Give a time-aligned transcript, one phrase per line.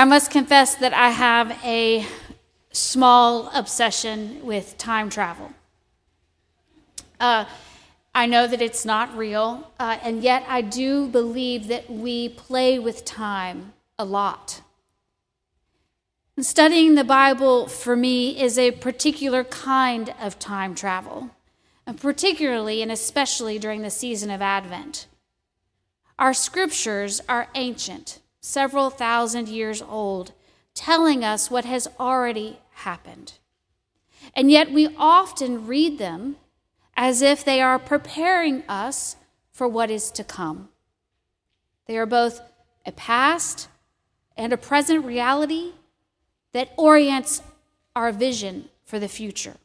[0.00, 2.06] I must confess that I have a
[2.72, 5.52] small obsession with time travel.
[7.20, 7.44] Uh,
[8.14, 12.78] I know that it's not real, uh, and yet I do believe that we play
[12.78, 14.62] with time a lot.
[16.34, 21.28] And studying the Bible for me is a particular kind of time travel,
[21.86, 25.08] and particularly and especially during the season of Advent.
[26.18, 30.32] Our scriptures are ancient, several thousand years old,
[30.74, 33.34] telling us what has already happened.
[34.34, 36.36] And yet we often read them
[36.96, 39.16] as if they are preparing us
[39.52, 40.68] for what is to come.
[41.86, 42.40] They are both
[42.86, 43.68] a past
[44.36, 45.72] and a present reality
[46.52, 47.42] that orients
[47.94, 49.56] our vision for the future.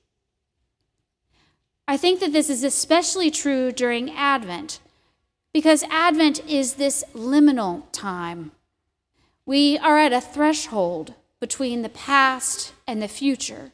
[1.88, 4.80] I think that this is especially true during Advent
[5.53, 8.52] because Advent is this liminal time.
[9.45, 13.72] We are at a threshold between the past and the future.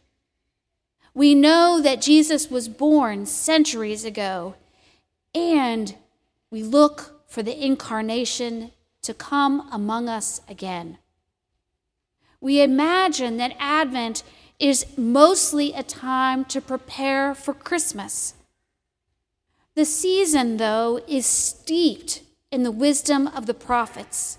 [1.13, 4.55] We know that Jesus was born centuries ago,
[5.33, 5.95] and
[6.49, 10.97] we look for the incarnation to come among us again.
[12.41, 14.23] We imagine that Advent
[14.59, 18.33] is mostly a time to prepare for Christmas.
[19.75, 24.37] The season, though, is steeped in the wisdom of the prophets,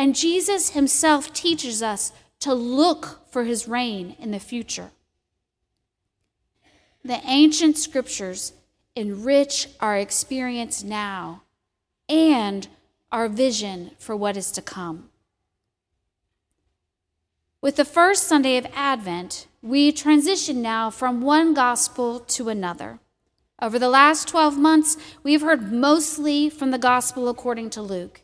[0.00, 4.92] and Jesus himself teaches us to look for his reign in the future.
[7.04, 8.54] The ancient scriptures
[8.96, 11.42] enrich our experience now
[12.08, 12.66] and
[13.12, 15.10] our vision for what is to come.
[17.60, 23.00] With the first Sunday of Advent, we transition now from one gospel to another.
[23.60, 28.22] Over the last 12 months, we've heard mostly from the gospel according to Luke.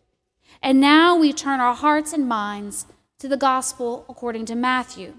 [0.62, 2.86] And now we turn our hearts and minds
[3.18, 5.14] to the gospel according to Matthew.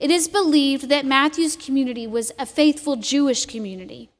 [0.00, 4.10] It is believed that Matthew's community was a faithful Jewish community.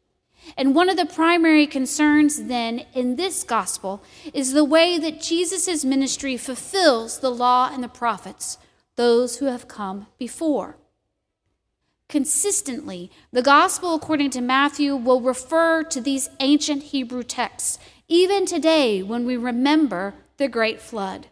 [0.56, 5.84] And one of the primary concerns then in this gospel is the way that Jesus'
[5.84, 8.58] ministry fulfills the law and the prophets,
[8.94, 10.76] those who have come before.
[12.08, 17.78] Consistently, the gospel according to Matthew will refer to these ancient Hebrew texts,
[18.08, 21.28] even today when we remember the great flood.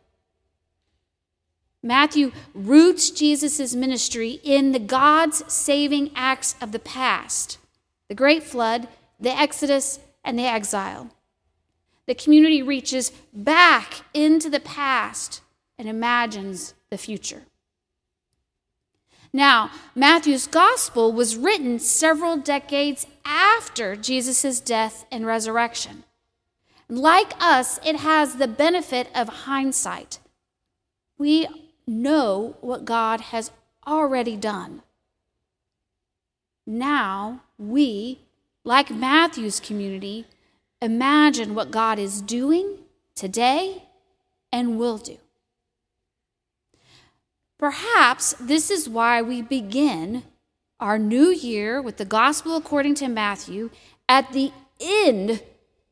[1.83, 7.59] Matthew roots Jesus' ministry in the God's saving acts of the past
[8.09, 8.87] the great flood,
[9.19, 11.11] the Exodus, and the exile.
[12.07, 15.41] The community reaches back into the past
[15.79, 17.45] and imagines the future.
[19.33, 26.05] Now, Matthew's gospel was written several decades after Jesus' death and resurrection.
[26.89, 30.19] Like us, it has the benefit of hindsight.
[31.17, 31.47] We
[31.87, 33.51] know what God has
[33.87, 34.83] already done.
[36.67, 38.21] Now we,
[38.65, 40.27] like Matthew's community,
[40.81, 42.79] imagine what God is doing
[43.15, 43.85] today
[44.53, 45.19] and will do.
[47.59, 50.25] Perhaps this is why we begin
[50.81, 53.71] our new year with the gospel according to Matthew
[54.09, 55.41] at the end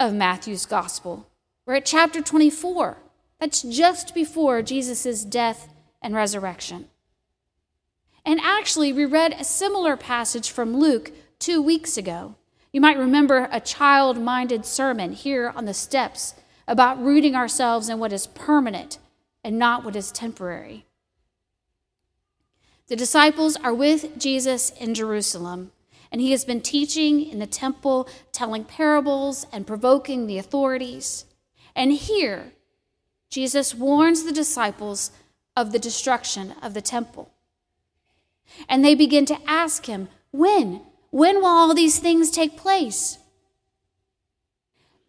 [0.03, 1.29] of Matthew's gospel.
[1.65, 2.99] We're at chapter 24.
[3.39, 6.87] That's just before Jesus' death and resurrection.
[8.25, 12.35] And actually, we read a similar passage from Luke two weeks ago.
[12.73, 16.35] You might remember a child minded sermon here on the steps
[16.67, 18.99] about rooting ourselves in what is permanent
[19.45, 20.85] and not what is temporary.
[22.89, 25.71] The disciples are with Jesus in Jerusalem,
[26.13, 31.25] and he has been teaching in the temple, telling parables and provoking the authorities.
[31.75, 32.53] And here,
[33.31, 35.11] Jesus warns the disciples
[35.57, 37.33] of the destruction of the temple.
[38.69, 40.83] And they begin to ask him, When?
[41.11, 43.19] When will all these things take place?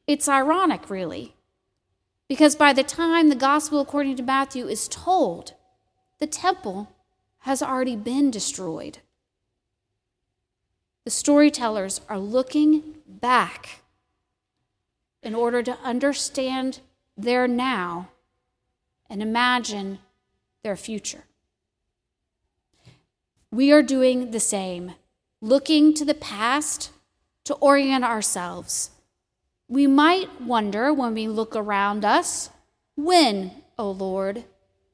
[0.08, 1.36] It's ironic, really,
[2.30, 5.54] because by the time the gospel according to Matthew is told,
[6.20, 6.94] the temple
[7.40, 9.00] has already been destroyed.
[11.06, 13.82] The storytellers are looking back
[15.22, 16.80] in order to understand
[17.18, 18.10] their now
[19.10, 20.00] and imagine
[20.64, 21.26] their future.
[23.52, 24.94] We are doing the same,
[25.42, 26.92] looking to the past
[27.44, 28.92] to orient ourselves.
[29.68, 32.50] We might wonder when we look around us,
[32.96, 34.46] when, O Lord,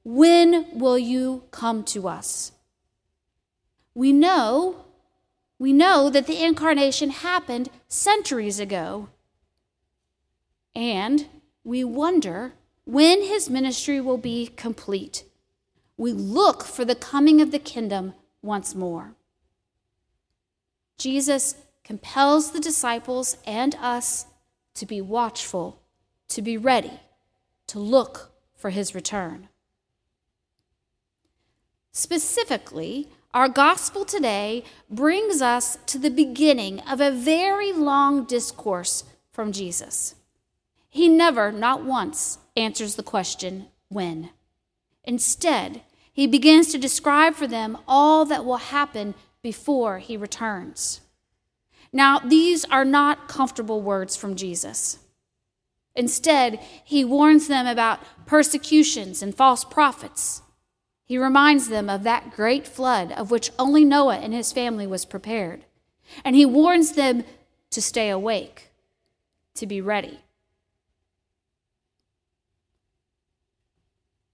[0.04, 2.52] when will you come to us?
[3.94, 4.86] We know,
[5.60, 9.10] we know that the incarnation happened centuries ago.
[10.74, 11.28] And
[11.66, 12.54] we wonder
[12.86, 15.26] when his ministry will be complete.
[15.98, 19.16] We look for the coming of the kingdom once more.
[20.98, 24.26] Jesus compels the disciples and us
[24.76, 25.82] to be watchful,
[26.30, 27.02] to be ready,
[27.68, 29.50] to look for his return.
[31.92, 39.52] Specifically, our gospel today brings us to the beginning of a very long discourse from
[39.52, 40.16] Jesus.
[40.90, 44.32] He never, not once, answers the question, when.
[45.04, 45.82] Instead,
[46.12, 51.02] he begins to describe for them all that will happen before he returns.
[51.94, 55.00] Now, these are not comfortable words from Jesus.
[55.96, 60.42] Instead, he warns them about persecutions and false prophets.
[61.10, 65.06] He reminds them of that great flood of which only Noah and his family was
[65.06, 65.66] prepared.
[66.24, 67.24] And he warns them
[67.72, 68.70] to stay awake,
[69.56, 70.20] to be ready.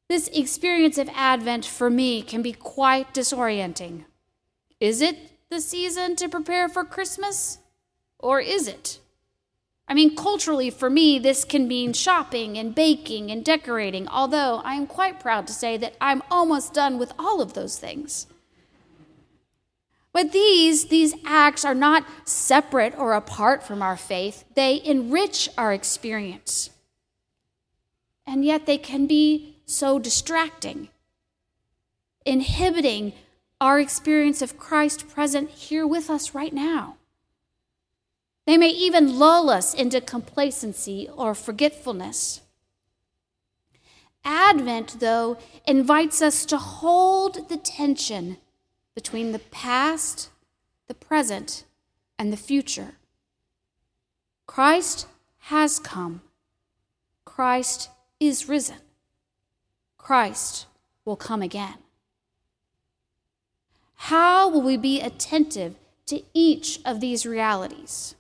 [0.10, 4.04] This experience of Advent for me can be quite disorienting.
[4.82, 5.18] Is it
[5.50, 7.60] the season to prepare for Christmas?
[8.20, 9.00] Or is it?
[9.88, 14.74] I mean, culturally, for me, this can mean shopping and baking and decorating, although I
[14.74, 18.26] am quite proud to say that I'm almost done with all of those things.
[20.12, 25.74] But these, these acts are not separate or apart from our faith, they enrich our
[25.74, 26.72] experience.
[28.26, 30.90] And yet they can be so distracting,
[32.26, 33.14] inhibiting
[33.62, 36.96] our experience of Christ present here with us right now.
[38.56, 42.40] They may even lull us into complacency or forgetfulness.
[44.24, 45.38] Advent, though,
[45.68, 48.38] invites us to hold the tension
[48.96, 50.30] between the past,
[50.88, 51.66] the present,
[52.18, 52.94] and the future.
[54.48, 55.06] Christ
[55.52, 56.22] has come.
[57.26, 57.90] Christ
[58.22, 58.78] is risen.
[59.98, 60.66] Christ
[61.04, 61.80] will come again.
[63.96, 65.76] How will we be attentive
[66.06, 68.16] to each of these realities?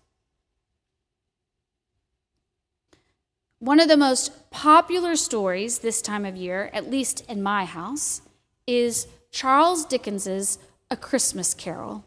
[3.66, 8.22] One of the most popular stories this time of year, at least in my house,
[8.68, 10.60] is Charles Dickens's
[10.92, 12.06] A Christmas Carol.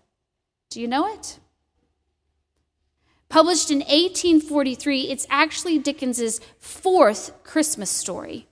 [0.70, 1.40] Do you know it?
[3.28, 8.46] Published in 1843, it's actually Dickens's fourth Christmas story.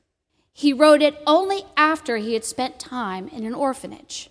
[0.52, 4.30] He wrote it only after he had spent time in an orphanage.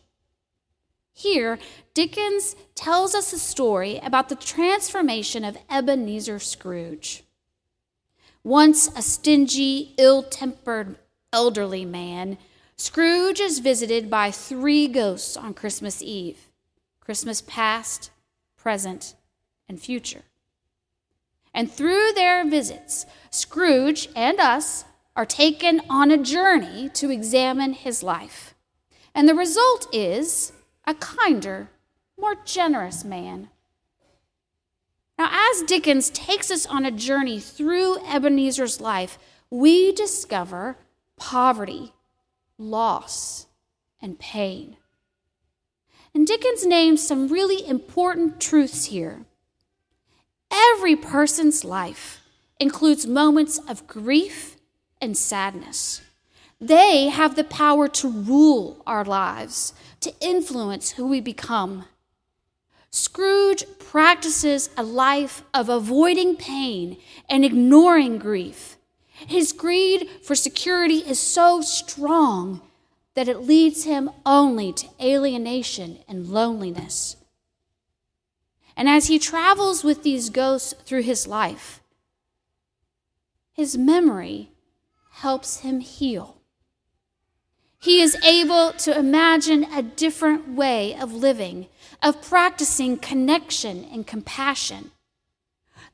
[1.13, 1.59] Here,
[1.93, 7.24] Dickens tells us a story about the transformation of Ebenezer Scrooge.
[8.45, 10.97] Once a stingy, ill tempered
[11.33, 12.37] elderly man,
[12.77, 16.51] Scrooge is visited by three ghosts on Christmas Eve
[16.99, 18.11] Christmas past,
[18.55, 19.15] present,
[19.67, 20.21] and future.
[21.55, 28.03] And through their visits, Scrooge and us are taken on a journey to examine his
[28.03, 28.53] life.
[29.15, 30.51] And the result is
[30.85, 31.71] a kinder,
[32.15, 33.49] more generous man.
[35.55, 39.17] As Dickens takes us on a journey through Ebenezer's life,
[39.49, 40.77] we discover
[41.15, 41.93] poverty,
[42.57, 43.47] loss,
[44.01, 44.75] and pain.
[46.13, 49.23] And Dickens names some really important truths here.
[50.51, 52.21] Every person's life
[52.59, 54.57] includes moments of grief
[54.99, 56.01] and sadness.
[56.59, 61.85] They have the power to rule our lives, to influence who we become.
[62.95, 66.95] Scrooge practices a life of avoiding pain
[67.27, 68.77] and ignoring grief.
[69.09, 72.61] His greed for security is so strong
[73.13, 77.17] that it leads him only to alienation and loneliness.
[78.77, 81.81] And as he travels with these ghosts through his life,
[83.51, 84.51] his memory
[85.15, 86.34] helps him heal.
[87.85, 91.67] He is able to imagine a different way of living,
[92.01, 94.89] of practicing connection and compassion.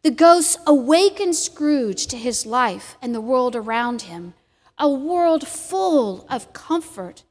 [0.02, 4.36] The ghosts awaken Scrooge to his life and the world around him,
[4.78, 7.24] a world full of comfort,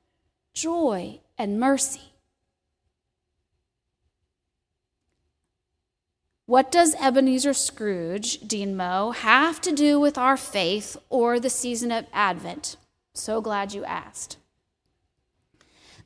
[0.53, 2.13] joy, and mercy.
[6.45, 11.91] What does Ebenezer Scrooge, Dean Moe, have to do with our faith or the season
[11.91, 12.77] of Advent?
[13.15, 14.37] So glad you asked.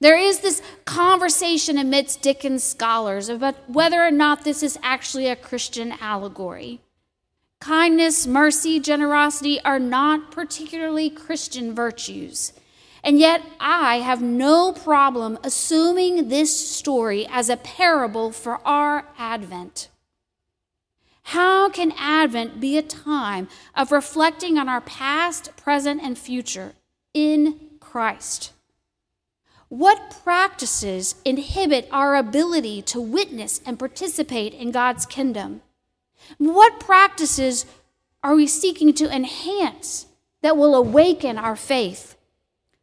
[0.01, 5.37] There is this conversation amidst Dickens scholars about whether or not this is actually a
[5.37, 6.81] Christian allegory.
[7.61, 12.53] Kindness, mercy, generosity are not particularly Christian virtues.
[13.03, 19.89] And yet, I have no problem assuming this story as a parable for our Advent.
[21.29, 26.73] How can Advent be a time of reflecting on our past, present, and future
[27.13, 28.54] in Christ?
[29.75, 35.63] What practices inhibit our ability to witness and participate in God's kingdom?
[36.39, 37.67] What practices
[38.23, 40.07] are we seeking to enhance
[40.43, 42.17] that will awaken our faith?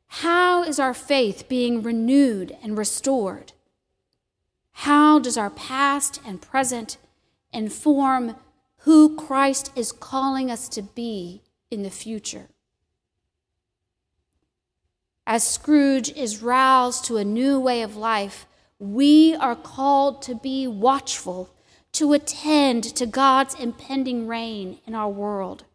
[0.07, 3.53] How is our faith being renewed and restored?
[4.73, 6.97] How does our past and present
[7.53, 8.35] inform
[8.79, 12.47] who Christ is calling us to be in the future.
[15.25, 18.45] As Scrooge is roused to a new way of life,
[18.79, 21.53] we are called to be watchful,
[21.93, 25.65] to attend to God's impending reign in our world.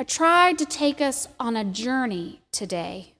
[0.00, 3.14] I tried to take us on a journey today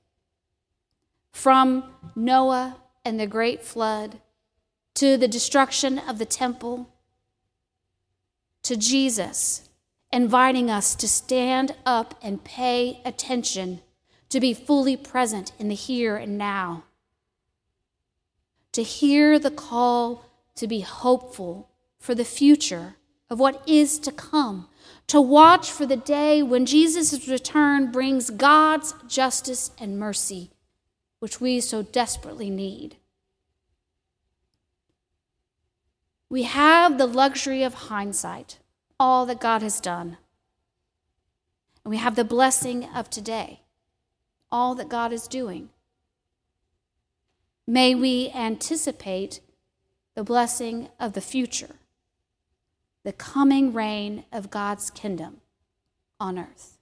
[1.32, 1.84] from
[2.16, 4.20] Noah and the great flood
[4.94, 6.88] to the destruction of the temple,
[8.64, 9.67] to Jesus
[10.12, 13.80] inviting us to stand up and pay attention,
[14.28, 16.84] to be fully present in the here and now,
[18.72, 20.24] to hear the call
[20.54, 22.96] to be hopeful for the future
[23.30, 24.68] of what is to come,
[25.06, 30.50] to watch for the day when Jesus' return brings God's justice and mercy,
[31.18, 32.96] which we so desperately need.
[36.30, 38.58] We have the luxury of hindsight,
[39.00, 40.16] all that God has done.
[41.84, 43.60] And we have the blessing of today,
[44.50, 45.70] all that God is doing.
[47.66, 49.40] May we anticipate
[50.14, 51.76] the blessing of the future,
[53.04, 55.42] the coming reign of God's kingdom
[56.18, 56.77] on earth.